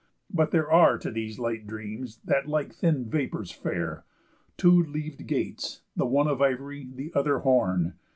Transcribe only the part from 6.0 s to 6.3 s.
one